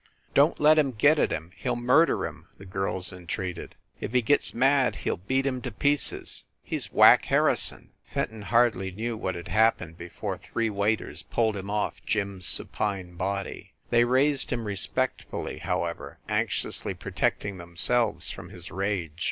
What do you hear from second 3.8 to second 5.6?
"If he gets mad, he ll beat